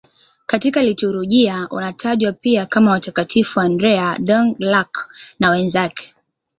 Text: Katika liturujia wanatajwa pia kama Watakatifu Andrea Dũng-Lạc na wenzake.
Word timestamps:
Katika 0.45 0.81
liturujia 0.83 1.67
wanatajwa 1.71 2.31
pia 2.33 2.65
kama 2.65 2.91
Watakatifu 2.91 3.59
Andrea 3.59 4.17
Dũng-Lạc 4.19 5.07
na 5.39 5.49
wenzake. 5.51 6.15